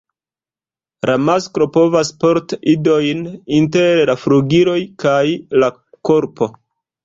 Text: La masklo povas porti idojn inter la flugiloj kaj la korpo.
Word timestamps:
La 1.09 1.17
masklo 1.25 1.67
povas 1.75 2.11
porti 2.23 2.59
idojn 2.75 3.23
inter 3.61 4.03
la 4.13 4.19
flugiloj 4.25 4.81
kaj 5.07 5.25
la 5.65 5.73
korpo. 6.11 6.53